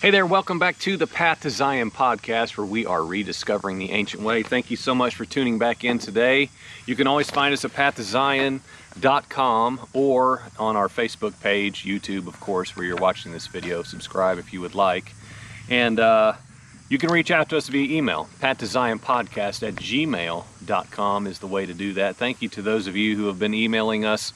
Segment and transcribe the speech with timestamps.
[0.00, 3.90] Hey there, welcome back to the Path to Zion podcast where we are rediscovering the
[3.90, 4.44] ancient way.
[4.44, 6.50] Thank you so much for tuning back in today.
[6.86, 12.76] You can always find us at pathtozion.com or on our Facebook page, YouTube, of course,
[12.76, 13.82] where you're watching this video.
[13.82, 15.14] Subscribe if you would like.
[15.68, 16.34] And uh,
[16.88, 18.28] you can reach out to us via email.
[18.40, 22.14] Path2ZionPodcast at gmail.com is the way to do that.
[22.14, 24.32] Thank you to those of you who have been emailing us,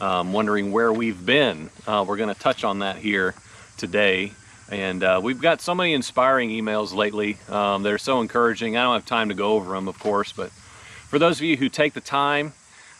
[0.00, 1.70] um, wondering where we've been.
[1.86, 3.36] Uh, we're going to touch on that here
[3.76, 4.32] today.
[4.70, 7.38] And uh, we've got so many inspiring emails lately.
[7.48, 8.76] Um, they're so encouraging.
[8.76, 11.56] I don't have time to go over them, of course, but for those of you
[11.56, 12.52] who take the time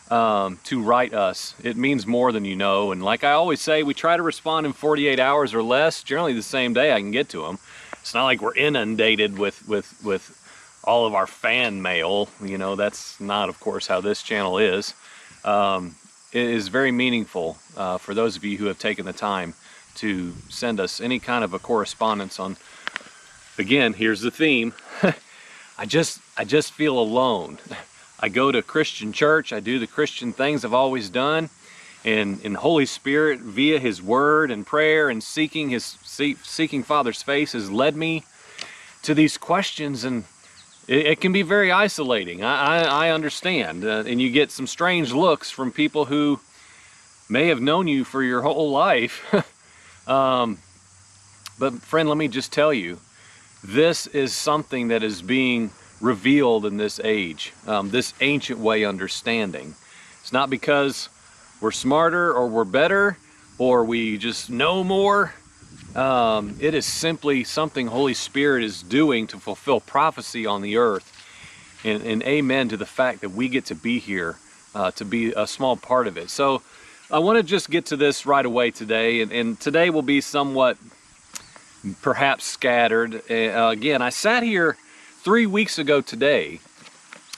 [0.09, 2.93] um, to write us, it means more than you know.
[2.93, 6.33] And like I always say, we try to respond in 48 hours or less, generally
[6.33, 7.59] the same day I can get to them
[8.07, 10.33] it's not like we're inundated with with with
[10.85, 12.29] all of our fan mail.
[12.41, 14.93] You know, that's not, of course, how this channel is.
[15.43, 15.95] Um,
[16.31, 19.55] it is very meaningful uh, for those of you who have taken the time
[19.97, 22.57] to send us any kind of a correspondence on.
[23.57, 24.73] Again, here's the theme.
[25.77, 27.59] I just I just feel alone.
[28.19, 29.53] I go to Christian church.
[29.53, 31.49] I do the Christian things I've always done
[32.07, 37.51] and in Holy Spirit via His Word and prayer and seeking His seeking Father's face
[37.51, 38.23] has led me
[39.03, 40.23] to these questions, and
[40.87, 42.43] it, it can be very isolating.
[42.43, 46.39] I, I, I understand, uh, and you get some strange looks from people who
[47.29, 49.23] may have known you for your whole life.
[50.07, 50.57] um,
[51.59, 52.99] but friend, let me just tell you,
[53.63, 59.75] this is something that is being revealed in this age, um, this ancient way understanding.
[60.21, 61.09] It's not because
[61.59, 63.17] we're smarter or we're better
[63.57, 65.33] or we just know more.
[65.95, 71.13] Um, it is simply something Holy Spirit is doing to fulfill prophecy on the earth.
[71.83, 74.37] And, and amen to the fact that we get to be here
[74.75, 76.29] uh, to be a small part of it.
[76.29, 76.61] So
[77.09, 79.21] I want to just get to this right away today.
[79.21, 80.77] And, and today will be somewhat
[82.01, 83.21] perhaps scattered.
[83.31, 84.75] Uh, again, I sat here
[85.23, 86.59] three weeks ago today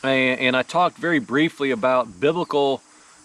[0.01, 2.81] and, and I talked very briefly about biblical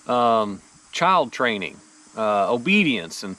[0.06, 0.60] um,
[0.92, 1.78] child training,
[2.14, 3.36] uh, obedience, and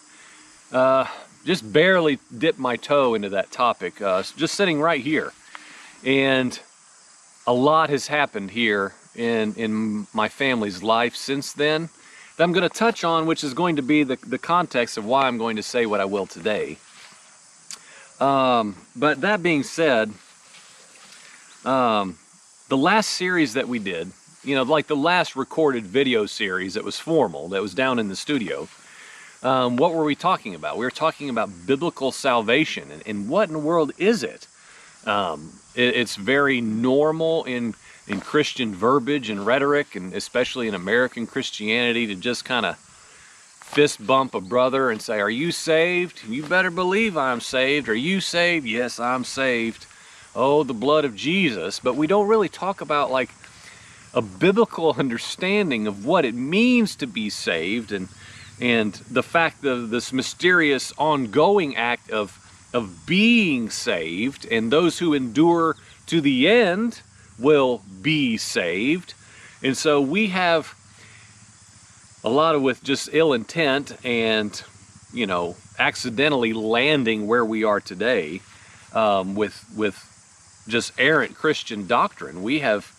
[0.71, 1.05] uh,
[1.45, 5.31] just barely dipped my toe into that topic, uh, just sitting right here.
[6.03, 6.59] And
[7.45, 11.89] a lot has happened here in, in my family's life since then
[12.35, 15.05] that I'm going to touch on, which is going to be the, the context of
[15.05, 16.77] why I'm going to say what I will today.
[18.19, 20.11] Um, but that being said,
[21.63, 22.17] um,
[22.69, 24.11] the last series that we did,
[24.43, 28.07] you know, like the last recorded video series that was formal, that was down in
[28.07, 28.67] the studio,
[29.43, 30.77] um, what were we talking about?
[30.77, 32.91] We were talking about biblical salvation.
[32.91, 34.47] And, and what in the world is it?
[35.05, 37.75] Um, it it's very normal in,
[38.07, 44.05] in Christian verbiage and rhetoric, and especially in American Christianity, to just kind of fist
[44.05, 46.23] bump a brother and say, Are you saved?
[46.27, 47.89] You better believe I'm saved.
[47.89, 48.65] Are you saved?
[48.65, 49.87] Yes, I'm saved.
[50.35, 51.79] Oh, the blood of Jesus.
[51.79, 53.29] But we don't really talk about like
[54.13, 58.07] a biblical understanding of what it means to be saved and
[58.61, 62.39] and the fact of this mysterious ongoing act of
[62.73, 67.01] of being saved and those who endure to the end
[67.39, 69.13] will be saved.
[69.63, 70.73] And so we have
[72.23, 74.63] a lot of with just ill intent and
[75.13, 78.41] you know accidentally landing where we are today
[78.93, 79.95] um, with with
[80.67, 82.41] just errant christian doctrine.
[82.41, 82.91] We have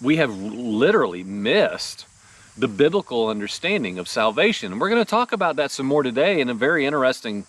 [0.00, 2.06] we have literally missed
[2.56, 4.72] the biblical understanding of salvation.
[4.72, 7.46] And we're going to talk about that some more today in a very interesting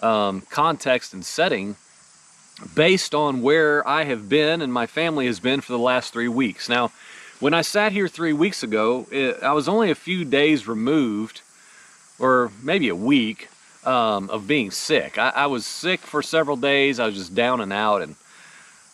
[0.00, 1.76] um, context and setting
[2.74, 6.28] based on where I have been and my family has been for the last three
[6.28, 6.68] weeks.
[6.68, 6.92] Now,
[7.40, 11.42] when I sat here three weeks ago, it, I was only a few days removed,
[12.18, 13.48] or maybe a week,
[13.84, 15.18] um, of being sick.
[15.18, 16.98] I, I was sick for several days.
[17.00, 18.16] I was just down and out, and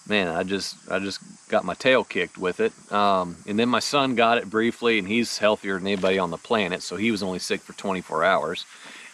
[0.09, 2.72] man, I just I just got my tail kicked with it.
[2.91, 6.38] Um, and then my son got it briefly, and he's healthier than anybody on the
[6.38, 8.65] planet, so he was only sick for 24 hours.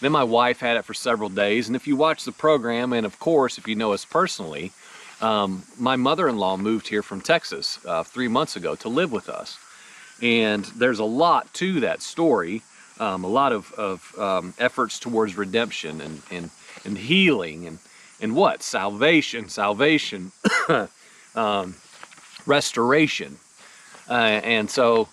[0.01, 3.07] Then my wife had it for several days, and if you watch the program, and
[3.07, 4.73] of course if you know us personally,
[5.21, 9.59] um, my mother-in-law moved here from Texas uh, three months ago to live with us,
[10.21, 12.63] and there's a lot to that story.
[12.99, 16.51] Um, a lot of, of um, efforts towards redemption and, and,
[16.87, 17.79] and healing and
[18.21, 18.63] and what?
[18.63, 20.33] Salvation, salvation,
[21.35, 21.75] um,
[22.47, 23.39] restoration.
[24.09, 24.13] Uh,
[24.43, 25.09] and so,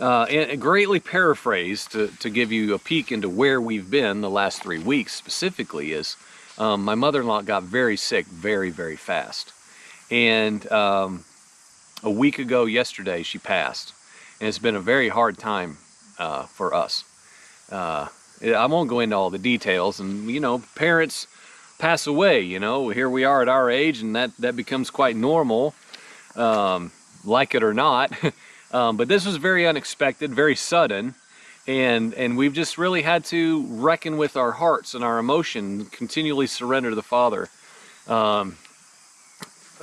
[0.00, 4.30] uh, and greatly paraphrased to, to give you a peek into where we've been the
[4.30, 6.16] last three weeks specifically is
[6.58, 9.52] um, my mother-in-law got very sick very, very fast.
[10.10, 11.24] And um,
[12.02, 13.94] a week ago yesterday, she passed.
[14.40, 15.78] And it's been a very hard time
[16.18, 17.04] uh, for us.
[17.70, 18.08] Uh,
[18.44, 20.00] I won't go into all the details.
[20.00, 21.26] And, you know, parents
[21.78, 22.40] pass away.
[22.40, 25.74] You know, here we are at our age, and that that becomes quite normal,
[26.36, 26.92] um,
[27.24, 28.12] like it or not.
[28.72, 31.14] um, but this was very unexpected, very sudden,
[31.66, 36.46] and and we've just really had to reckon with our hearts and our emotion, continually
[36.46, 37.48] surrender to the Father,
[38.08, 38.56] um,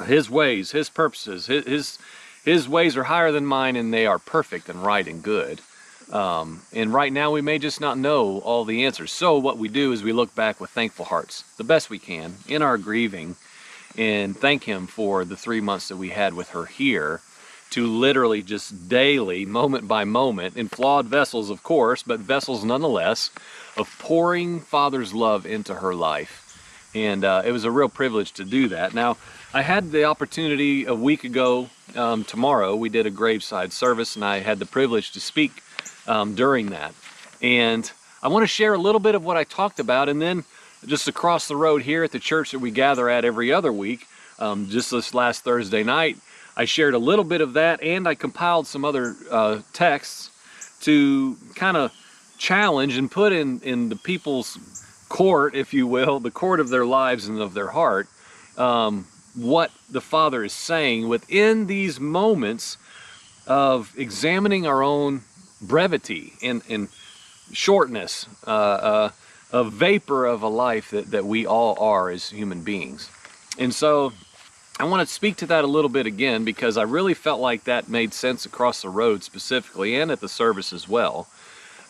[0.05, 1.99] His ways, His purposes, His, His
[2.43, 5.61] His ways are higher than mine, and they are perfect and right and good.
[6.11, 9.11] Um, and right now we may just not know all the answers.
[9.11, 12.37] So what we do is we look back with thankful hearts, the best we can,
[12.47, 13.35] in our grieving,
[13.95, 17.21] and thank Him for the three months that we had with her here
[17.71, 23.29] to literally just daily, moment by moment, in flawed vessels, of course, but vessels nonetheless,
[23.77, 26.45] of pouring Father's love into her life.
[26.95, 28.93] And uh, it was a real privilege to do that.
[28.93, 29.17] Now,
[29.53, 34.25] I had the opportunity a week ago, um, tomorrow, we did a graveside service, and
[34.25, 35.63] I had the privilege to speak
[36.07, 36.93] um, during that.
[37.41, 37.89] And
[38.21, 40.43] I want to share a little bit of what I talked about, and then
[40.85, 44.07] just across the road here at the church that we gather at every other week,
[44.39, 46.17] um, just this last Thursday night,
[46.59, 50.29] I shared a little bit of that, and I compiled some other uh, texts
[50.81, 51.93] to kind of
[52.37, 54.59] challenge and put in, in the people's
[55.07, 58.09] court, if you will, the court of their lives and of their heart,
[58.57, 62.77] um, what the Father is saying within these moments
[63.47, 65.21] of examining our own
[65.61, 66.89] brevity and, and
[67.53, 69.11] shortness, uh, uh,
[69.53, 73.09] a vapor of a life that, that we all are as human beings.
[73.57, 74.11] And so
[74.81, 77.65] I want to speak to that a little bit again because I really felt like
[77.65, 81.27] that made sense across the road specifically and at the service as well.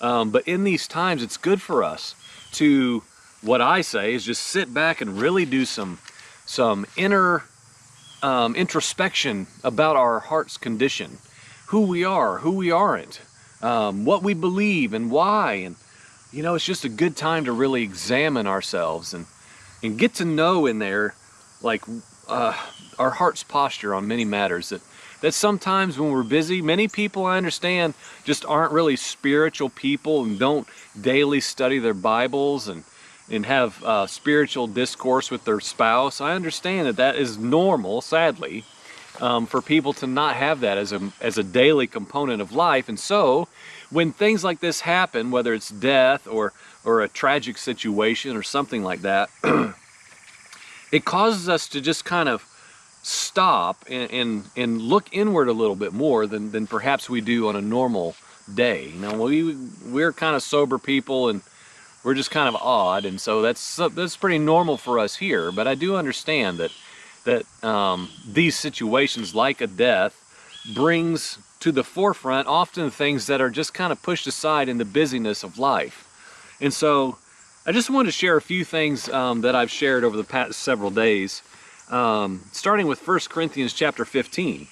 [0.02, 2.16] Um, but in these times, it's good for us
[2.54, 3.04] to,
[3.44, 6.00] what I say is just sit back and really do some,
[6.48, 7.44] some inner
[8.24, 11.20] um, introspection about our heart's condition,
[11.68, 13.22] who we are, who we aren't,
[13.62, 15.54] um, what we believe and why.
[15.54, 15.76] And,
[16.32, 19.28] you know, it's just a good time to really examine ourselves and,
[19.84, 21.14] and get to know in there,
[21.62, 21.84] like,
[22.30, 22.56] uh,
[22.98, 24.82] our heart's posture on many matters that
[25.22, 27.94] that sometimes when we're busy, many people I understand
[28.24, 30.66] just aren't really spiritual people and don't
[31.00, 32.86] daily study their Bibles and
[33.30, 36.22] and have uh, spiritual discourse with their spouse.
[36.22, 38.64] I understand that that is normal, sadly,
[39.22, 42.90] um, for people to not have that as a, as a daily component of life.
[42.90, 43.48] And so,
[43.92, 46.54] when things like this happen, whether it's death or,
[46.84, 49.30] or a tragic situation or something like that,
[50.92, 52.46] it causes us to just kind of
[53.02, 57.48] stop and, and, and, look inward a little bit more than, than perhaps we do
[57.48, 58.14] on a normal
[58.54, 58.90] day.
[58.90, 59.56] You know, we,
[59.86, 61.42] we're kind of sober people and
[62.04, 65.68] we're just kind of odd, and so that's, that's pretty normal for us here, but
[65.68, 66.72] I do understand that
[67.26, 70.16] that um, these situations like a death
[70.74, 74.86] brings to the forefront often things that are just kind of pushed aside in the
[74.86, 76.08] busyness of life.
[76.62, 77.18] And so
[77.70, 80.58] I just wanted to share a few things um, that I've shared over the past
[80.58, 81.44] several days,
[81.92, 84.68] um, starting with 1 Corinthians chapter 15.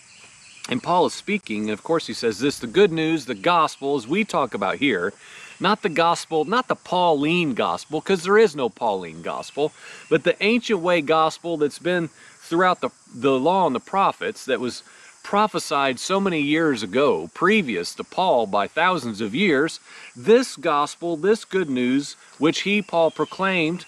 [0.69, 3.97] And Paul is speaking, and of course he says this, the good news, the gospel,
[3.97, 5.13] as we talk about here,
[5.59, 9.71] not the gospel, not the Pauline gospel, because there is no Pauline gospel,
[10.09, 12.07] but the ancient way gospel that's been
[12.39, 14.81] throughout the, the law and the prophets that was
[15.27, 19.81] prophesied so many years ago, previous to Paul by thousands of years,
[20.15, 23.83] this gospel, this good news, which he, Paul, proclaimed,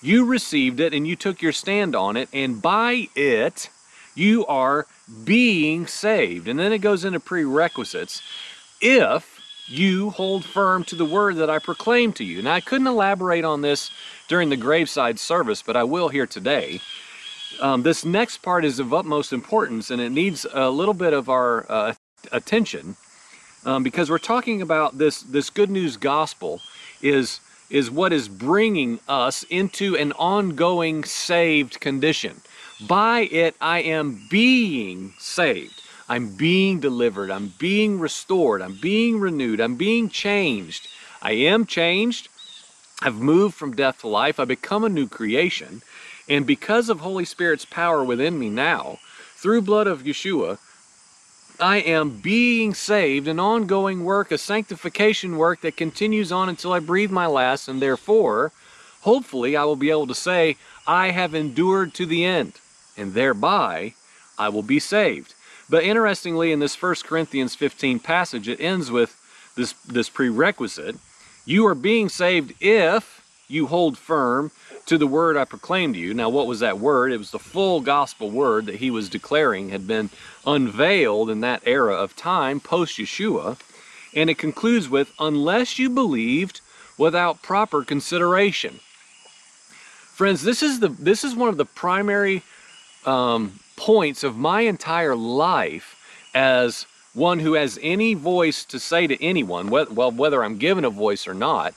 [0.00, 3.68] you received it and you took your stand on it, and by it
[4.14, 4.86] you are
[5.22, 6.48] being saved.
[6.48, 8.22] And then it goes into prerequisites.
[8.80, 9.38] If
[9.68, 12.40] you hold firm to the word that I proclaim to you.
[12.40, 13.90] Now, I couldn't elaborate on this
[14.28, 16.80] during the graveside service, but I will here today.
[17.58, 21.28] Um, this next part is of utmost importance and it needs a little bit of
[21.28, 21.94] our uh,
[22.32, 22.96] attention
[23.64, 26.60] um, because we're talking about this, this good news gospel
[27.02, 32.40] is, is what is bringing us into an ongoing saved condition.
[32.86, 35.82] By it, I am being saved.
[36.08, 37.30] I'm being delivered.
[37.30, 38.62] I'm being restored.
[38.62, 39.60] I'm being renewed.
[39.60, 40.88] I'm being changed.
[41.22, 42.28] I am changed.
[43.02, 44.40] I've moved from death to life.
[44.40, 45.82] I become a new creation.
[46.28, 48.98] And because of Holy Spirit's power within me now,
[49.36, 50.58] through blood of Yeshua,
[51.58, 56.78] I am being saved, an ongoing work, a sanctification work that continues on until I
[56.78, 58.52] breathe my last, and therefore,
[59.02, 62.54] hopefully, I will be able to say, I have endured to the end,
[62.96, 63.94] and thereby
[64.38, 65.34] I will be saved.
[65.68, 69.16] But interestingly, in this 1 Corinthians 15 passage, it ends with
[69.54, 70.96] this, this prerequisite.
[71.44, 73.19] You are being saved if
[73.50, 74.50] you hold firm
[74.86, 76.14] to the word I proclaimed to you.
[76.14, 77.12] Now, what was that word?
[77.12, 80.10] It was the full gospel word that he was declaring had been
[80.46, 83.58] unveiled in that era of time post Yeshua.
[84.14, 86.60] And it concludes with, unless you believed
[86.98, 88.80] without proper consideration.
[90.20, 92.42] Friends, this is the this is one of the primary
[93.06, 95.96] um, points of my entire life
[96.34, 100.90] as one who has any voice to say to anyone, well, whether I'm given a
[100.90, 101.74] voice or not.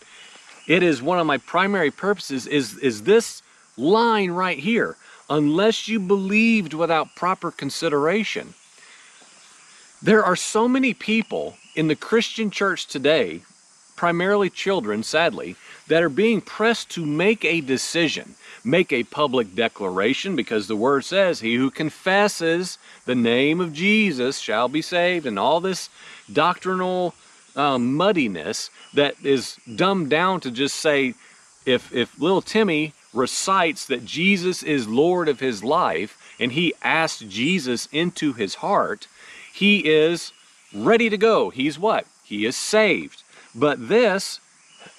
[0.67, 3.41] It is one of my primary purposes is, is this
[3.77, 4.95] line right here.
[5.29, 8.53] Unless you believed without proper consideration.
[10.01, 13.41] There are so many people in the Christian church today,
[13.95, 15.55] primarily children, sadly,
[15.87, 21.05] that are being pressed to make a decision, make a public declaration, because the word
[21.05, 25.89] says, He who confesses the name of Jesus shall be saved, and all this
[26.31, 27.15] doctrinal
[27.55, 31.13] um, muddiness that is dumbed down to just say,
[31.65, 37.21] if, if little Timmy recites that Jesus is Lord of his life and he asks
[37.21, 39.07] Jesus into his heart,
[39.53, 40.33] he is
[40.73, 41.49] ready to go.
[41.51, 42.05] He's what?
[42.23, 43.23] He is saved.
[43.53, 44.39] But this,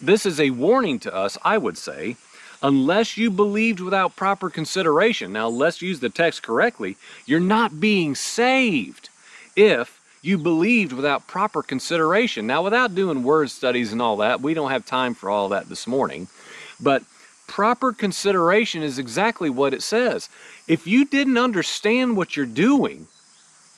[0.00, 2.16] this is a warning to us, I would say,
[2.62, 5.32] unless you believed without proper consideration.
[5.32, 6.96] Now, let's use the text correctly.
[7.26, 9.10] You're not being saved
[9.56, 12.46] if you believed without proper consideration.
[12.46, 15.68] Now, without doing word studies and all that, we don't have time for all that
[15.68, 16.28] this morning.
[16.80, 17.02] But
[17.46, 20.30] proper consideration is exactly what it says.
[20.66, 23.06] If you didn't understand what you're doing,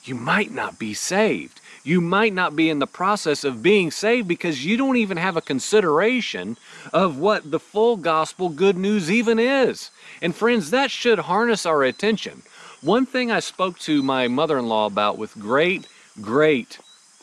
[0.05, 1.59] you might not be saved.
[1.83, 5.35] You might not be in the process of being saved because you don't even have
[5.35, 6.55] a consideration
[6.93, 9.91] of what the full gospel good news even is.
[10.21, 12.43] And friends, that should harness our attention.
[12.81, 15.87] One thing I spoke to my mother in law about with great,
[16.21, 16.79] great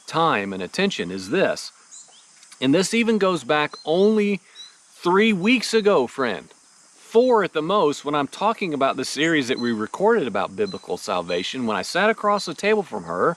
[0.06, 1.72] time and attention is this.
[2.60, 4.40] And this even goes back only
[4.92, 6.48] three weeks ago, friend.
[6.50, 10.96] Four at the most, when I'm talking about the series that we recorded about biblical
[10.96, 13.36] salvation, when I sat across the table from her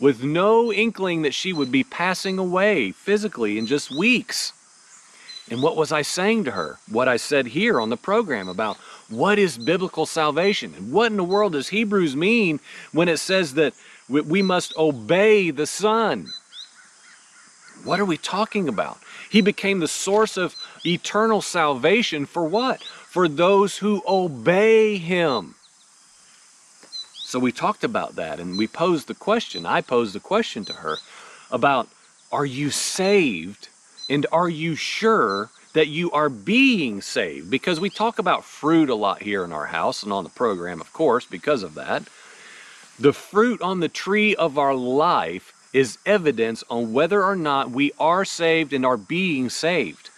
[0.00, 4.52] with no inkling that she would be passing away physically in just weeks.
[5.50, 6.78] And what was I saying to her?
[6.90, 8.78] What I said here on the program about
[9.12, 12.60] what is biblical salvation and what in the world does Hebrews mean
[12.92, 13.74] when it says that
[14.08, 16.28] we must obey the Son?
[17.84, 18.98] What are we talking about?
[19.30, 20.54] He became the source of
[20.84, 22.82] eternal salvation for what?
[22.82, 25.54] For those who obey Him.
[27.14, 29.64] So we talked about that and we posed the question.
[29.66, 30.98] I posed the question to her
[31.50, 31.88] about
[32.30, 33.68] are you saved
[34.08, 37.50] and are you sure that you are being saved?
[37.50, 40.80] Because we talk about fruit a lot here in our house and on the program,
[40.80, 42.02] of course, because of that.
[42.98, 47.92] The fruit on the tree of our life is evidence on whether or not we
[47.98, 50.10] are saved and are being saved.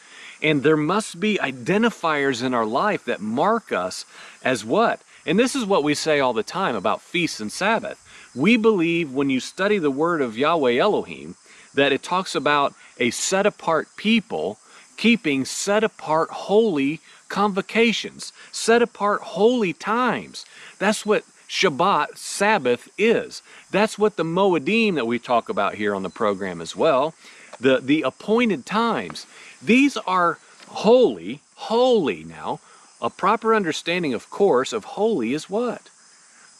[0.42, 4.04] And there must be identifiers in our life that mark us
[4.42, 5.00] as what?
[5.24, 8.00] And this is what we say all the time about feasts and Sabbath.
[8.34, 11.36] We believe when you study the word of Yahweh Elohim
[11.72, 14.58] that it talks about a set apart people
[14.96, 20.46] keeping set apart holy convocations, set apart holy times.
[20.78, 23.42] That's what Shabbat, Sabbath, is.
[23.70, 27.14] That's what the Moedim that we talk about here on the program as well,
[27.60, 29.26] the, the appointed times.
[29.62, 32.60] These are holy, holy now.
[33.00, 35.90] A proper understanding, of course, of holy is what?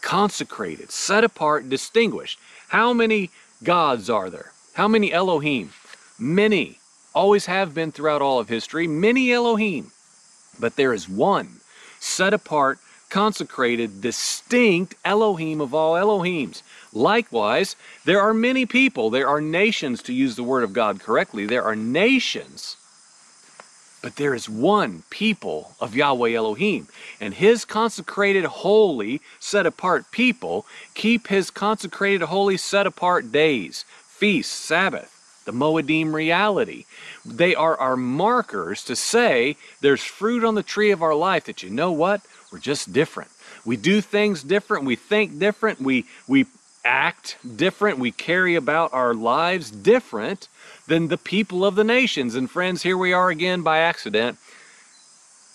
[0.02, 2.38] Consecrated, set apart, distinguished.
[2.68, 3.30] How many
[3.62, 4.52] gods are there?
[4.74, 5.70] How many Elohim?
[6.18, 6.78] Many.
[7.14, 8.86] Always have been throughout all of history.
[8.86, 9.92] Many Elohim.
[10.58, 11.60] But there is one
[12.00, 12.78] set apart,
[13.08, 16.62] consecrated, distinct Elohim of all Elohims.
[16.92, 21.46] Likewise, there are many people, there are nations, to use the word of God correctly,
[21.46, 22.76] there are nations.
[24.02, 26.88] But there is one people of Yahweh Elohim,
[27.20, 34.52] and his consecrated, holy, set apart people keep his consecrated, holy, set apart days, feasts,
[34.52, 35.13] Sabbath,
[35.44, 36.84] the Moedim reality.
[37.24, 41.62] They are our markers to say there's fruit on the tree of our life that
[41.62, 42.22] you know what?
[42.52, 43.30] We're just different.
[43.64, 44.84] We do things different.
[44.84, 45.80] We think different.
[45.80, 46.46] We, we
[46.84, 47.98] act different.
[47.98, 50.48] We carry about our lives different
[50.86, 52.34] than the people of the nations.
[52.34, 54.38] And friends, here we are again by accident.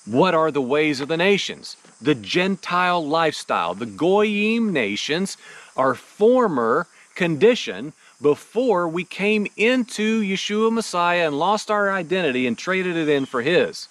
[0.06, 1.78] What are the ways of the nations?
[2.02, 3.76] The Gentile lifestyle.
[3.76, 5.38] The Goyim nations,
[5.78, 12.98] our former condition before we came into Yeshua Messiah and lost our identity and traded
[12.98, 13.88] it in for His.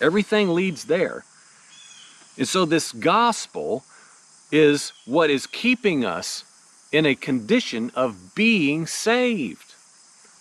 [0.00, 1.24] Everything leads there.
[2.38, 3.84] And so this gospel
[4.52, 6.44] is what is keeping us
[6.92, 9.74] in a condition of being saved.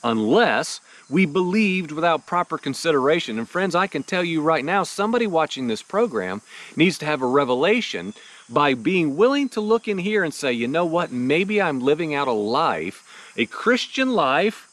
[0.04, 3.38] Unless we believed without proper consideration.
[3.38, 6.42] And friends, I can tell you right now, somebody watching this program
[6.76, 8.14] needs to have a revelation
[8.50, 12.16] by being willing to look in here and say, you know what, maybe I'm living
[12.16, 13.04] out a life,
[13.38, 14.66] a Christian life,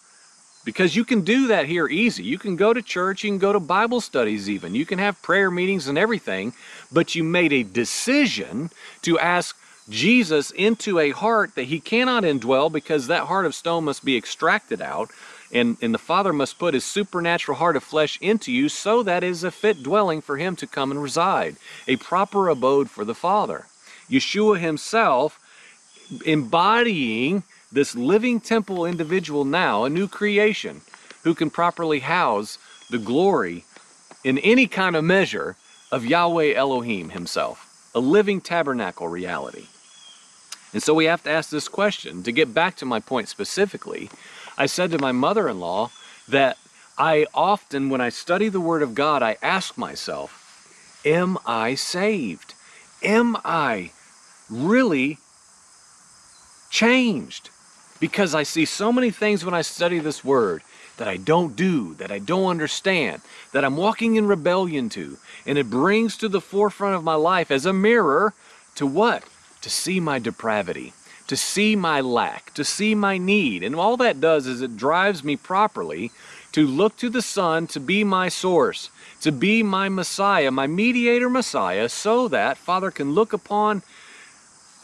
[0.66, 2.24] Because you can do that here easy.
[2.24, 4.74] You can go to church, you can go to Bible studies, even.
[4.74, 6.54] You can have prayer meetings and everything,
[6.90, 8.70] but you made a decision
[9.02, 9.56] to ask
[9.88, 14.16] Jesus into a heart that he cannot indwell because that heart of stone must be
[14.16, 15.10] extracted out.
[15.52, 19.22] And, and the Father must put his supernatural heart of flesh into you so that
[19.22, 23.04] it is a fit dwelling for him to come and reside, a proper abode for
[23.04, 23.66] the Father.
[24.10, 25.40] Yeshua himself
[26.24, 30.80] embodying this living temple individual now, a new creation,
[31.24, 32.58] who can properly house
[32.90, 33.64] the glory
[34.24, 35.56] in any kind of measure
[35.90, 39.66] of Yahweh Elohim himself, a living tabernacle reality.
[40.72, 42.22] And so we have to ask this question.
[42.24, 44.10] To get back to my point specifically,
[44.58, 45.90] I said to my mother in law
[46.28, 46.58] that
[46.98, 50.42] I often, when I study the Word of God, I ask myself,
[51.04, 52.54] Am I saved?
[53.02, 53.92] Am I
[54.48, 55.18] really
[56.70, 57.50] changed?
[58.00, 60.62] because I see so many things when I study this word
[60.98, 63.22] that I don't do, that I don't understand,
[63.52, 65.18] that I'm walking in rebellion to.
[65.44, 68.34] And it brings to the forefront of my life as a mirror
[68.76, 69.24] to what?
[69.62, 70.92] To see my depravity,
[71.26, 73.62] to see my lack, to see my need.
[73.62, 76.10] And all that does is it drives me properly
[76.52, 78.90] to look to the Son to be my source,
[79.20, 83.82] to be my Messiah, my mediator Messiah, so that Father can look upon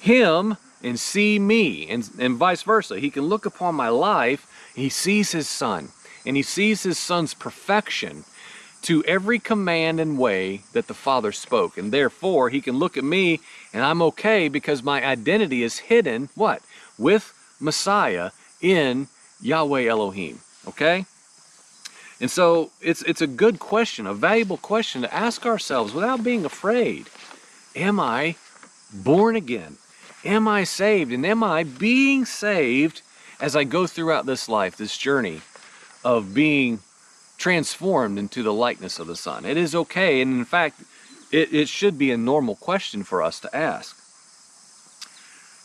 [0.00, 2.98] Him and see me, and, and vice versa.
[2.98, 5.90] He can look upon my life, he sees his son,
[6.26, 8.24] and he sees his son's perfection
[8.82, 11.78] to every command and way that the Father spoke.
[11.78, 13.40] And therefore, he can look at me
[13.72, 16.62] and I'm okay because my identity is hidden, what?
[16.98, 19.08] With Messiah in
[19.40, 20.40] Yahweh Elohim.
[20.68, 21.06] Okay?
[22.20, 26.44] And so it's, it's a good question, a valuable question to ask ourselves without being
[26.44, 27.08] afraid.
[27.74, 28.36] Am I
[28.92, 29.78] born again?
[30.24, 31.12] Am I saved?
[31.12, 33.02] And am I being saved
[33.40, 35.40] as I go throughout this life, this journey
[36.04, 36.78] of being
[37.42, 39.44] transformed into the likeness of the Son?
[39.44, 40.80] It is okay, and in fact,
[41.32, 43.96] it, it should be a normal question for us to ask.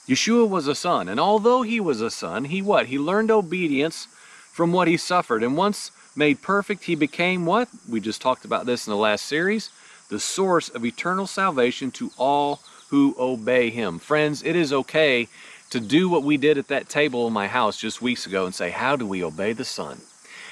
[0.08, 2.88] Yeshua was a son, and although he was a son, he what?
[2.88, 4.08] He learned obedience
[4.52, 7.68] from what he suffered, and once made perfect, he became what?
[7.88, 9.70] We just talked about this in the last series
[10.10, 14.00] the source of eternal salvation to all who obey him.
[14.00, 15.28] Friends, it is okay
[15.70, 18.56] to do what we did at that table in my house just weeks ago and
[18.56, 20.00] say, How do we obey the Son?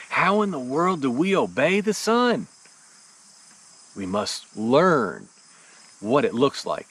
[0.09, 2.47] How in the world do we obey the Son?
[3.95, 5.27] We must learn
[5.99, 6.87] what it looks like.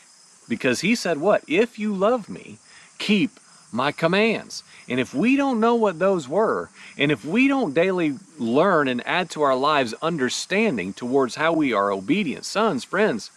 [0.49, 1.43] Because he said, What?
[1.49, 2.59] If you love me,
[2.99, 3.41] keep
[3.73, 4.63] my commands.
[4.89, 9.07] And if we don't know what those were, and if we don't daily learn and
[9.07, 13.31] add to our lives understanding towards how we are obedient sons, friends,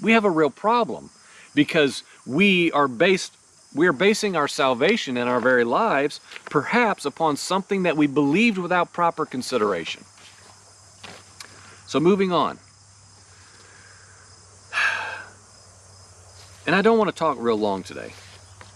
[0.00, 1.10] we have a real problem
[1.54, 3.36] because we are based
[3.74, 8.58] we are basing our salvation and our very lives perhaps upon something that we believed
[8.58, 10.04] without proper consideration.
[11.86, 12.58] So moving on.
[16.66, 18.12] And I don't want to talk real long today.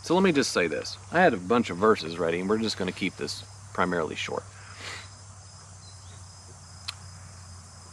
[0.03, 0.97] So let me just say this.
[1.13, 4.15] I had a bunch of verses ready and we're just going to keep this primarily
[4.15, 4.45] short.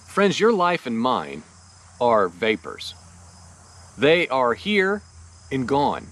[0.07, 1.43] Friends, your life and mine
[1.99, 2.93] are vapors.
[3.97, 5.01] They are here
[5.51, 6.07] and gone.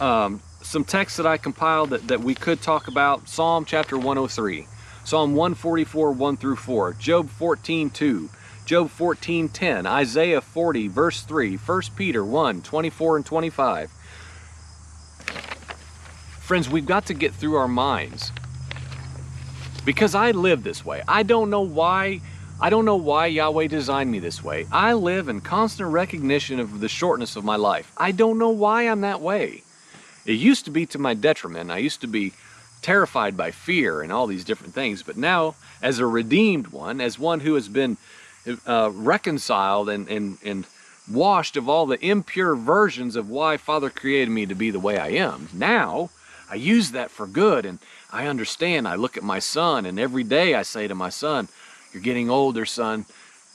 [0.00, 4.66] Um, some texts that I compiled that, that we could talk about Psalm chapter 103,
[5.04, 8.30] Psalm 144, 1 through 4, Job 14, 2,
[8.64, 13.90] Job 14, 10, Isaiah 40, verse 3, 1 Peter 1, 24 and 25.
[16.40, 18.32] Friends, we've got to get through our minds
[19.84, 21.02] because I live this way.
[21.06, 22.20] I don't know why
[22.62, 24.66] I don't know why Yahweh designed me this way.
[24.70, 27.90] I live in constant recognition of the shortness of my life.
[27.96, 29.62] I don't know why I'm that way.
[30.26, 31.70] It used to be to my detriment.
[31.70, 32.32] I used to be
[32.82, 35.02] terrified by fear and all these different things.
[35.02, 37.96] But now, as a redeemed one, as one who has been
[38.66, 40.66] uh, reconciled and, and, and
[41.10, 44.98] washed of all the impure versions of why Father created me to be the way
[44.98, 46.10] I am, now
[46.50, 47.66] I use that for good.
[47.66, 47.78] And
[48.12, 48.88] I understand.
[48.88, 51.48] I look at my son, and every day I say to my son,
[51.92, 53.06] you're getting older, son.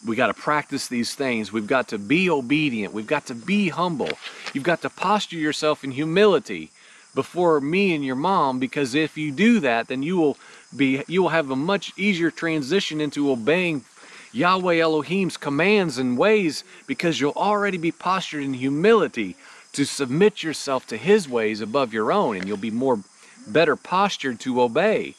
[0.05, 1.51] We got to practice these things.
[1.51, 2.93] We've got to be obedient.
[2.93, 4.11] We've got to be humble.
[4.53, 6.71] You've got to posture yourself in humility
[7.15, 10.37] before me and your mom because if you do that, then you will
[10.75, 13.83] be you will have a much easier transition into obeying
[14.31, 19.35] Yahweh Elohim's commands and ways because you'll already be postured in humility
[19.71, 22.99] to submit yourself to his ways above your own and you'll be more
[23.47, 25.15] better postured to obey.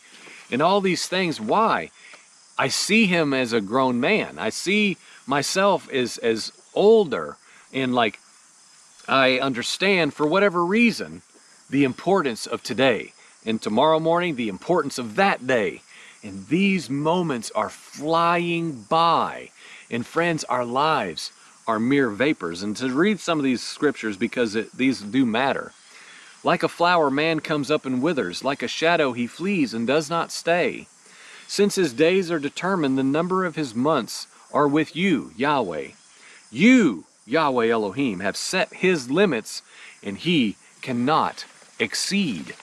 [0.51, 1.90] And all these things why?
[2.59, 4.38] I see him as a grown man.
[4.38, 7.37] I see myself as as older
[7.73, 8.21] and like
[9.09, 11.23] I understand for whatever reason
[11.71, 13.12] the importance of today
[13.45, 15.83] and tomorrow morning the importance of that day
[16.23, 19.51] And these moments are flying by.
[19.90, 21.31] And friends, our lives
[21.69, 22.62] are mere vapors.
[22.62, 25.73] And to read some of these scriptures because it, these do matter.
[26.42, 28.42] Like a flower, man comes up and withers.
[28.45, 30.88] Like a shadow, he flees and does not stay.
[31.48, 35.88] Since his days are determined, the number of his months are with you, Yahweh.
[36.50, 39.62] You, Yahweh Elohim, have set his limits,
[40.02, 41.44] and he cannot
[41.78, 42.54] exceed.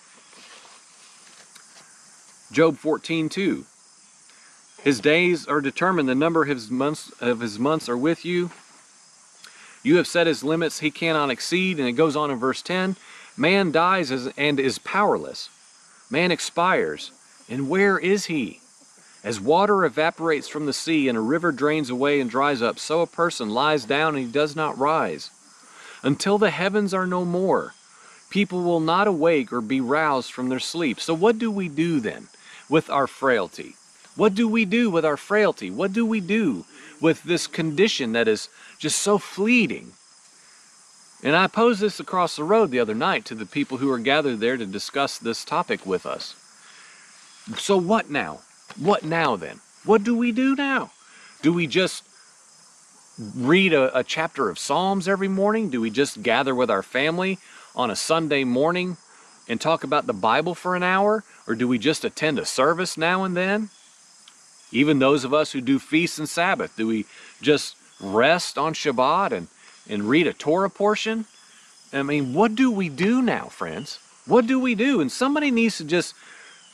[2.51, 3.65] Job 14, 2.
[4.83, 8.51] His days are determined, the number of his months of his months are with you.
[9.81, 11.79] You have set his limits, he cannot exceed.
[11.79, 12.95] And it goes on in verse 10
[13.35, 15.49] Man dies and is powerless.
[16.09, 17.11] Man expires.
[17.49, 18.59] And where is he?
[19.23, 22.99] As water evaporates from the sea and a river drains away and dries up, so
[23.01, 25.31] a person lies down and he does not rise.
[26.01, 27.73] Until the heavens are no more,
[28.29, 30.99] people will not awake or be roused from their sleep.
[30.99, 32.27] So, what do we do then
[32.67, 33.75] with our frailty?
[34.15, 35.71] What do we do with our frailty?
[35.71, 36.65] What do we do
[36.99, 39.93] with this condition that is just so fleeting?
[41.23, 43.99] And I posed this across the road the other night to the people who were
[43.99, 46.35] gathered there to discuss this topic with us.
[47.57, 48.41] So, what now?
[48.77, 49.59] What now then?
[49.85, 50.91] What do we do now?
[51.41, 52.03] Do we just
[53.35, 55.69] read a, a, chapter of Psalms every morning?
[55.69, 57.37] Do we just gather with our family
[57.75, 58.97] on a Sunday morning
[59.47, 61.23] and talk about the Bible for an hour?
[61.47, 63.69] Or do we just attend a service now and then?
[64.71, 67.05] Even those of us who do feasts and Sabbath, do we
[67.41, 69.47] just rest on Shabbat and,
[69.87, 71.25] and read a Torah portion?
[71.91, 73.99] I mean, what do we do now, friends?
[74.25, 74.99] What do we do?
[74.99, 76.15] And somebody needs to just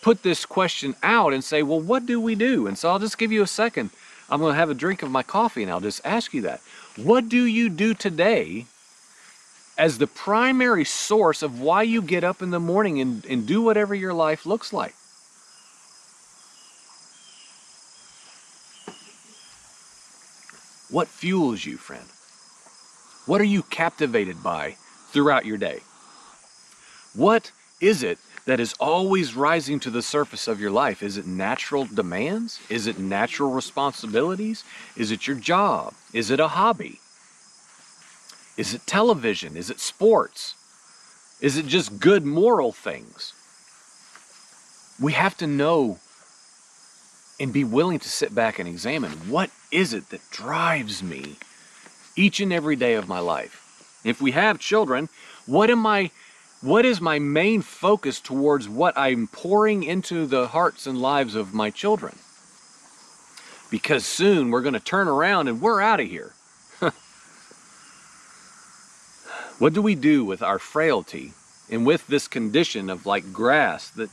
[0.02, 2.68] put this question out and say, well, what do we do?
[2.68, 3.90] And so I'll just give you a second.
[4.30, 6.62] I'm going to have a drink of my coffee and I'll just ask you that.
[6.96, 8.66] What do you do today
[9.78, 13.62] as the primary source of why you get up in the morning and, and do
[13.62, 14.94] whatever your life looks like?
[20.90, 22.06] What fuels you, friend?
[23.26, 24.76] What are you captivated by
[25.12, 25.82] throughout your day?
[27.14, 28.18] What is it
[28.50, 31.04] that is always rising to the surface of your life?
[31.04, 32.60] Is it natural demands?
[32.68, 34.64] Is it natural responsibilities?
[34.98, 35.94] Is it your job?
[36.14, 37.00] Is it a hobby?
[38.58, 39.56] Is it television?
[39.56, 40.56] Is it sports?
[41.40, 43.34] Is it just good moral things?
[45.00, 46.00] We have to know
[47.40, 51.36] and be willing to sit back and examine what is it that drives me
[52.16, 54.02] each and every day of my life.
[54.04, 55.08] If we have children,
[55.46, 56.10] what am I
[56.62, 61.54] what is my main focus towards what I'm pouring into the hearts and lives of
[61.54, 62.18] my children?
[63.72, 66.34] Because soon we're going to turn around and we're out of here.
[69.60, 71.32] what do we do with our frailty
[71.70, 74.10] and with this condition of like grass that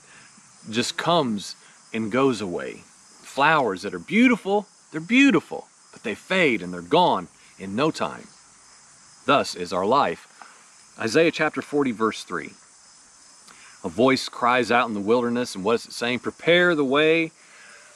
[0.71, 1.57] just comes
[1.93, 2.85] and goes away?
[3.23, 7.27] Flowers that are beautiful, they're beautiful, but they fade and they're gone
[7.59, 8.29] in no time.
[9.25, 10.29] Thus is our life
[10.99, 12.51] Isaiah chapter 40, verse 3.
[13.85, 16.21] A voice cries out in the wilderness, and what is it saying?
[16.21, 17.33] Prepare the way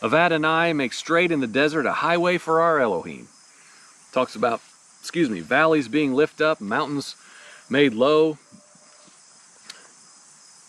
[0.02, 3.28] of Adonai, make straight in the desert a highway for our Elohim.
[4.12, 4.60] Talks about,
[5.00, 7.16] excuse me, valleys being lifted up, mountains
[7.70, 8.38] made low.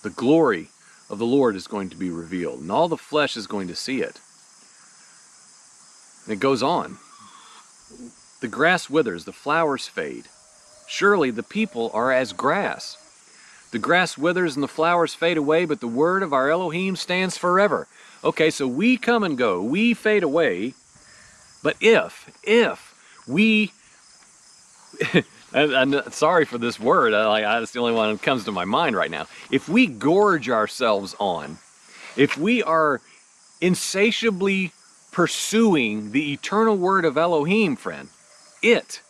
[0.04, 0.70] The glory
[1.10, 3.76] of the Lord is going to be revealed, and all the flesh is going to
[3.76, 4.22] see it.
[6.24, 6.98] And it goes on.
[8.39, 10.28] The grass withers, the flowers fade
[10.88, 12.98] Surely the people are as grass.
[13.72, 17.38] The grass withers and the flowers fade away, but the word of our Elohim stands
[17.38, 17.88] forever.
[18.24, 20.74] Okay, so we come and go, we fade away,
[21.63, 23.72] but if, if we,
[25.54, 28.96] I'm sorry for this word, I, that's the only one that comes to my mind
[28.96, 29.28] right now.
[29.50, 31.58] If we gorge ourselves on,
[32.17, 33.02] if we are
[33.62, 34.72] insatiably
[35.12, 38.10] pursuing the eternal word of Elohim, friend,
[38.62, 39.02] it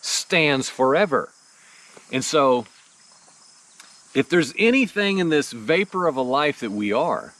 [0.00, 1.30] stands forever.
[2.12, 2.66] And so,
[4.14, 7.32] if there's anything in this vapor of a life that we are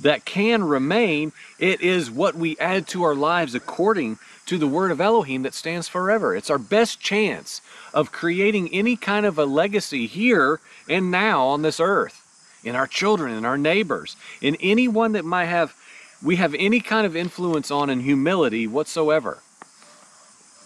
[0.00, 4.90] that can remain, it is what we add to our lives according to the word
[4.90, 6.34] of Elohim that stands forever.
[6.34, 7.60] It's our best chance
[7.92, 12.24] of creating any kind of a legacy here and now on this earth,
[12.64, 15.74] in our children, in our neighbors, in anyone that might have
[16.22, 19.38] we have any kind of influence on in humility whatsoever.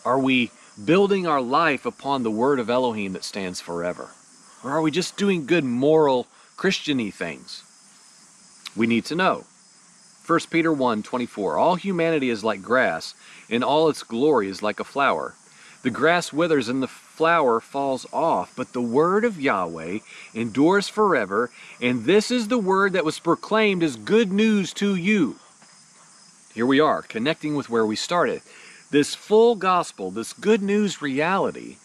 [0.04, 0.50] Are we
[0.82, 4.10] building our life upon the word of Elohim that stands forever?
[4.62, 7.62] Or are we just doing good moral Christiany things?
[8.76, 9.44] We need to know.
[10.26, 11.58] 1 Peter 1 24.
[11.58, 13.14] All humanity is like grass,
[13.50, 15.34] and all its glory is like a flower.
[15.82, 19.98] The grass withers and the flower falls off, but the word of Yahweh
[20.32, 25.36] endures forever, and this is the word that was proclaimed as good news to you.
[26.54, 28.40] here we are, connecting with where we started.
[28.90, 31.76] This full gospel, this good news reality,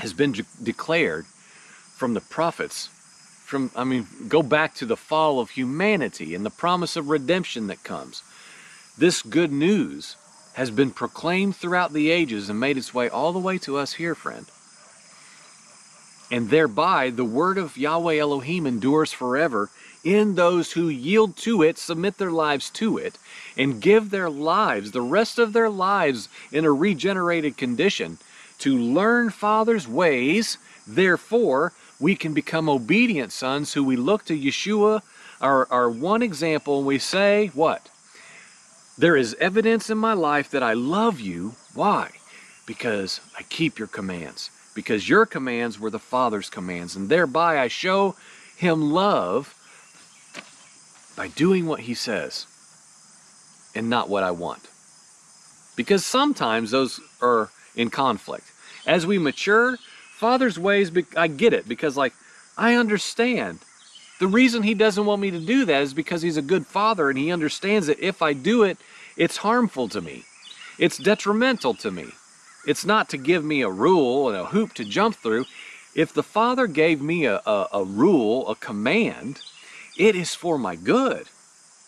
[0.00, 1.26] has been de- declared
[1.96, 2.88] from the prophets.
[3.44, 7.68] From, I mean, go back to the fall of humanity and the promise of redemption
[7.68, 8.22] that comes.
[8.98, 10.16] This good news
[10.54, 13.94] has been proclaimed throughout the ages and made its way all the way to us
[13.94, 14.46] here, friend.
[16.30, 19.70] And thereby the word of Yahweh Elohim endures forever
[20.04, 23.18] in those who yield to it, submit their lives to it,
[23.56, 28.18] and give their lives, the rest of their lives, in a regenerated condition
[28.58, 30.58] to learn Father's ways.
[30.86, 35.00] Therefore, we can become obedient sons who we look to Yeshua,
[35.40, 37.88] our, our one example, and we say, What?
[38.96, 41.54] There is evidence in my life that I love you.
[41.74, 42.10] Why?
[42.64, 44.50] Because I keep your commands.
[44.74, 48.14] Because your commands were the Father's commands, and thereby I show
[48.56, 49.54] him love
[51.16, 52.46] by doing what he says
[53.74, 54.68] and not what I want.
[55.76, 58.50] Because sometimes those are in conflict.
[58.86, 59.76] As we mature,
[60.12, 62.12] Father's ways, I get it because, like,
[62.56, 63.58] I understand.
[64.20, 67.10] The reason he doesn't want me to do that is because he's a good father
[67.10, 68.78] and he understands that if I do it,
[69.16, 70.24] it's harmful to me.
[70.78, 72.06] It's detrimental to me.
[72.66, 75.46] It's not to give me a rule and a hoop to jump through.
[75.94, 79.40] If the Father gave me a, a, a rule, a command,
[79.96, 81.26] it is for my good.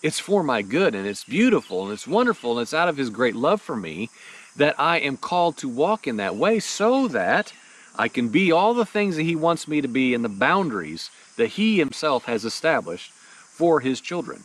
[0.03, 3.11] It's for my good, and it's beautiful, and it's wonderful, and it's out of His
[3.11, 4.11] great love for me
[4.57, 7.53] that I am called to walk in that way so that
[7.99, 11.11] I can be all the things that He wants me to be in the boundaries
[11.37, 14.45] that He Himself has established for His children.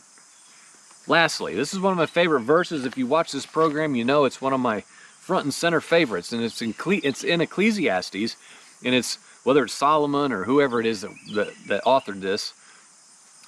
[1.06, 2.84] Lastly, this is one of my favorite verses.
[2.84, 6.32] If you watch this program, you know it's one of my front and center favorites,
[6.32, 8.36] and it's in, it's in Ecclesiastes,
[8.84, 12.54] and it's whether it's Solomon or whoever it is that, that, that authored this,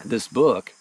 [0.04, 0.72] this book.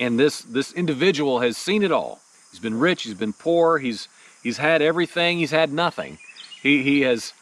[0.00, 2.20] And this this individual has seen it all.
[2.50, 4.08] He's been rich, he's been poor, he's
[4.42, 6.18] he's had everything, he's had nothing.
[6.62, 7.32] He he has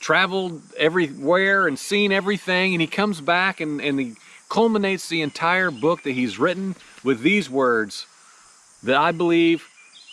[0.00, 4.14] traveled everywhere and seen everything, and he comes back and, and he
[4.48, 8.06] culminates the entire book that he's written with these words
[8.82, 9.68] that I believe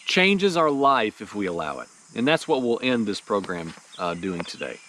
[0.06, 1.88] changes our life if we allow it.
[2.16, 4.80] And that's what we'll end this program uh, doing today.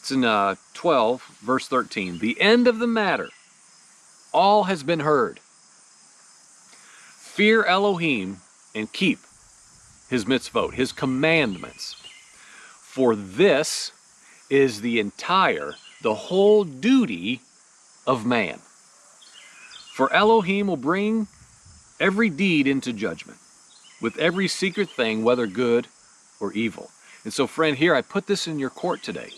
[0.00, 2.18] It's in uh, 12, verse 13.
[2.18, 3.28] The end of the matter,
[4.32, 5.40] all has been heard.
[7.18, 8.38] Fear Elohim
[8.74, 9.18] and keep
[10.08, 11.94] his mitzvot, his commandments.
[12.80, 13.92] For this
[14.48, 17.42] is the entire, the whole duty
[18.06, 18.58] of man.
[19.92, 21.28] For Elohim will bring
[22.00, 23.38] every deed into judgment,
[24.00, 25.88] with every secret thing, whether good
[26.40, 26.90] or evil.
[27.22, 29.30] And so, friend, here I put this in your court today.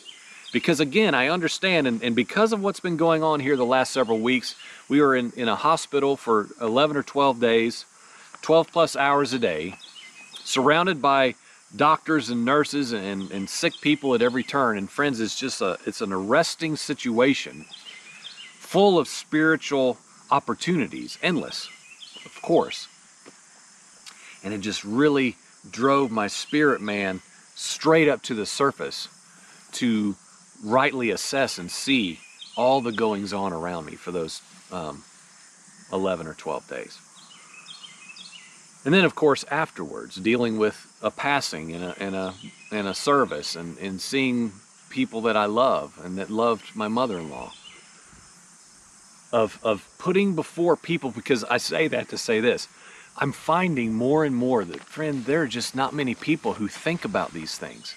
[0.52, 3.92] Because again, I understand, and, and because of what's been going on here the last
[3.92, 4.54] several weeks,
[4.88, 7.86] we were in, in a hospital for 11 or 12 days,
[8.42, 9.74] 12 plus hours a day,
[10.44, 11.34] surrounded by
[11.74, 14.76] doctors and nurses and, and sick people at every turn.
[14.76, 17.64] And friends, it's just a it's an arresting situation
[18.58, 19.98] full of spiritual
[20.30, 21.68] opportunities, endless,
[22.24, 22.88] of course.
[24.42, 25.36] And it just really
[25.70, 27.20] drove my spirit man
[27.54, 29.08] straight up to the surface
[29.72, 30.16] to
[30.62, 32.20] rightly assess and see
[32.56, 35.02] all the goings on around me for those um,
[35.92, 36.98] 11 or 12 days.
[38.84, 42.34] And then, of course, afterwards, dealing with a passing and a, in a,
[42.72, 44.52] in a service and, and seeing
[44.90, 47.52] people that I love and that loved my mother in law.
[49.32, 52.68] Of, of putting before people, because I say that to say this
[53.16, 57.04] I'm finding more and more that, friend, there are just not many people who think
[57.04, 57.94] about these things.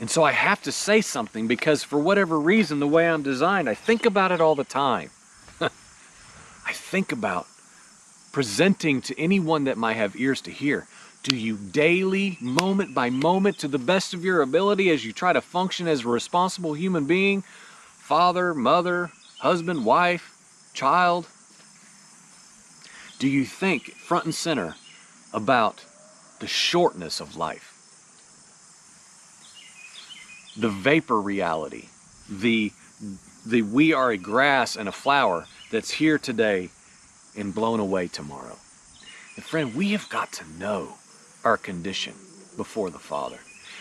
[0.00, 3.68] And so I have to say something because, for whatever reason, the way I'm designed,
[3.68, 5.10] I think about it all the time.
[5.60, 7.46] I think about
[8.32, 10.86] presenting to anyone that might have ears to hear.
[11.22, 15.34] Do you daily, moment by moment, to the best of your ability, as you try
[15.34, 17.42] to function as a responsible human being,
[17.98, 19.10] father, mother,
[19.40, 20.34] husband, wife,
[20.72, 21.26] child,
[23.18, 24.76] do you think front and center
[25.34, 25.84] about
[26.38, 27.79] the shortness of life?
[30.56, 31.88] The vapor reality,
[32.28, 32.72] the
[33.46, 36.68] the we are a grass and a flower that's here today
[37.36, 38.56] and blown away tomorrow.
[39.36, 40.94] And friend, we have got to know
[41.44, 42.14] our condition
[42.56, 43.38] before the Father.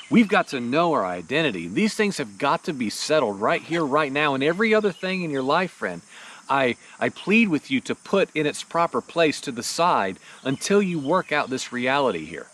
[0.09, 1.67] We've got to know our identity.
[1.67, 5.23] These things have got to be settled right here, right now, and every other thing
[5.23, 6.01] in your life, friend.
[6.49, 10.81] I, I plead with you to put in its proper place to the side until
[10.81, 12.47] you work out this reality here.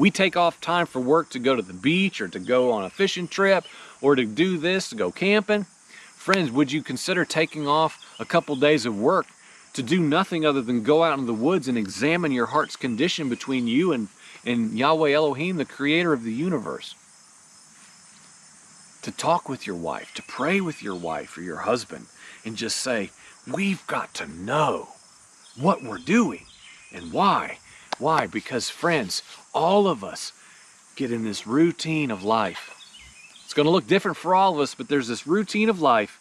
[0.00, 2.84] We take off time for work to go to the beach or to go on
[2.84, 3.66] a fishing trip
[4.00, 5.64] or to do this, to go camping.
[6.14, 9.26] Friends, would you consider taking off a couple days of work
[9.74, 13.28] to do nothing other than go out in the woods and examine your heart's condition
[13.28, 14.08] between you and,
[14.46, 16.94] and Yahweh Elohim, the creator of the universe.
[19.02, 22.06] To talk with your wife, to pray with your wife or your husband,
[22.42, 23.10] and just say,
[23.46, 24.88] We've got to know
[25.58, 26.46] what we're doing
[26.90, 27.58] and why.
[28.00, 28.26] Why?
[28.26, 29.22] Because, friends,
[29.54, 30.32] all of us
[30.96, 32.76] get in this routine of life.
[33.44, 36.18] It's going to look different for all of us, but there's this routine of life.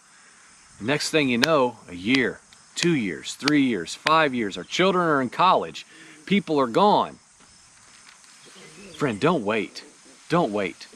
[0.81, 2.39] next thing you know, a year,
[2.75, 5.85] two years, three years, five years, our children are in college,
[6.25, 7.19] people are gone.
[8.95, 9.83] Friend, don't wait.
[10.29, 10.87] Don't wait.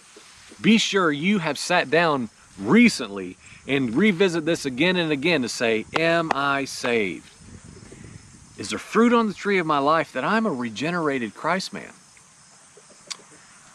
[0.61, 5.85] Be sure you have sat down recently and revisit this again and again to say,
[5.97, 7.32] Am I saved?
[8.63, 11.91] Is there fruit on the tree of my life that I'm a regenerated Christ man?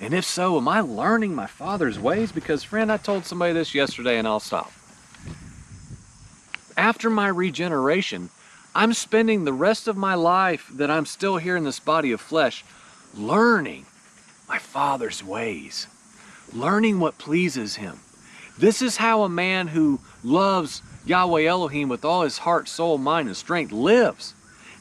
[0.01, 2.33] And if so, am I learning my Father's ways?
[2.33, 4.73] Because, friend, I told somebody this yesterday and I'll stop.
[6.75, 8.31] After my regeneration,
[8.75, 12.23] I'm spending the rest of my life that I'm still here in this body of
[12.23, 12.65] flesh
[13.15, 13.85] learning
[14.49, 15.87] my Father's ways,
[16.51, 18.01] learning what pleases Him.
[18.57, 23.29] This is how a man who loves Yahweh Elohim with all his heart, soul, mind,
[23.29, 24.33] and strength lives.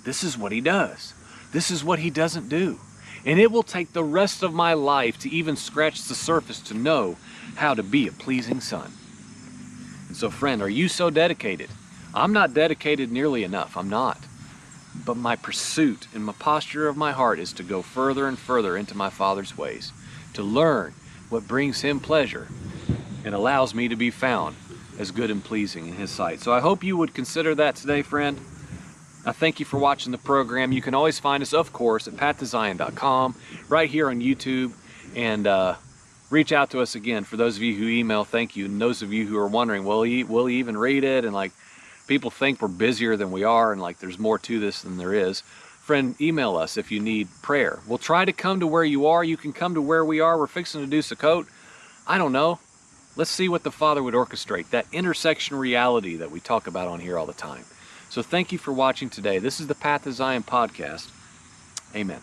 [0.07, 1.13] This is what he does.
[1.51, 2.79] This is what he doesn't do.
[3.25, 6.73] And it will take the rest of my life to even scratch the surface to
[6.73, 7.17] know
[7.55, 8.93] how to be a pleasing son.
[10.07, 11.69] And so, friend, are you so dedicated?
[12.15, 13.75] I'm not dedicated nearly enough.
[13.75, 14.17] I'm not.
[15.05, 18.77] But my pursuit and my posture of my heart is to go further and further
[18.77, 19.91] into my Father's ways,
[20.35, 20.93] to learn
[21.27, 22.47] what brings Him pleasure
[23.25, 24.55] and allows me to be found
[24.97, 26.39] as good and pleasing in His sight.
[26.39, 28.39] So I hope you would consider that today, friend.
[29.27, 30.71] I thank you for watching the program.
[30.71, 33.35] You can always find us, of course, at pathtozion.com,
[33.67, 34.71] right here on YouTube,
[35.17, 35.75] and uh,
[36.29, 37.25] reach out to us again.
[37.25, 38.63] For those of you who email, thank you.
[38.63, 41.25] And those of you who are wondering, will he, will he even read it?
[41.25, 41.51] And like,
[42.07, 45.13] people think we're busier than we are, and like, there's more to this than there
[45.13, 45.41] is.
[45.41, 47.79] Friend, email us if you need prayer.
[47.85, 49.25] We'll try to come to where you are.
[49.25, 50.37] You can come to where we are.
[50.37, 51.47] We're fixing to do Sukkot.
[52.07, 52.59] I don't know.
[53.17, 57.01] Let's see what the Father would orchestrate, that intersection reality that we talk about on
[57.01, 57.65] here all the time.
[58.17, 59.37] So thank you for watching today.
[59.37, 61.11] This is the Path of Zion podcast.
[61.95, 62.19] Amen.